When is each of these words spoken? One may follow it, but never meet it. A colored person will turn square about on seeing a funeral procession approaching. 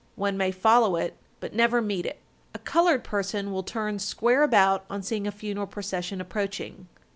One 0.15 0.35
may 0.35 0.49
follow 0.49 0.95
it, 0.95 1.15
but 1.39 1.53
never 1.53 1.79
meet 1.79 2.07
it. 2.07 2.17
A 2.55 2.57
colored 2.57 3.03
person 3.03 3.51
will 3.51 3.61
turn 3.61 3.99
square 3.99 4.41
about 4.41 4.83
on 4.89 5.03
seeing 5.03 5.27
a 5.27 5.31
funeral 5.31 5.67
procession 5.67 6.19
approaching. 6.19 6.87